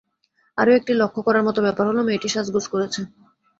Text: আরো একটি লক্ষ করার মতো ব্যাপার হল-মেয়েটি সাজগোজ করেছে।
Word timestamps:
আরো 0.57 0.71
একটি 0.75 0.91
লক্ষ 1.01 1.15
করার 1.21 1.43
মতো 1.47 1.59
ব্যাপার 1.65 1.85
হল-মেয়েটি 1.89 2.27
সাজগোজ 2.29 2.65
করেছে। 2.67 3.01